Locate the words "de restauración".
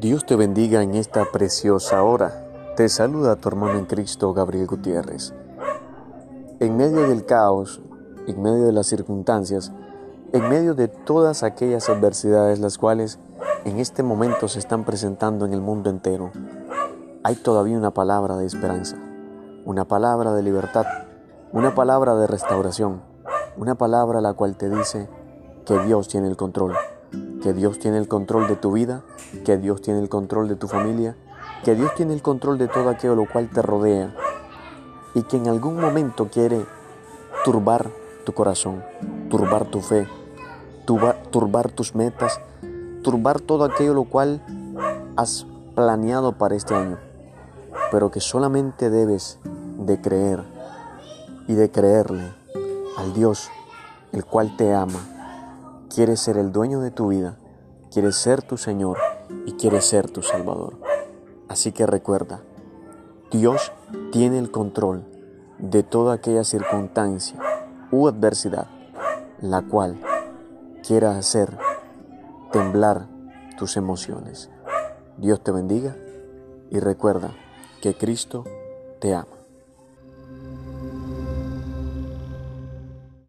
22.14-23.02